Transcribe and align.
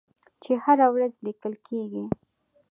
چې 0.43 0.51
هره 0.63 0.87
ورځ 0.95 1.13
لیکل 1.25 1.53
کیږي. 1.67 2.03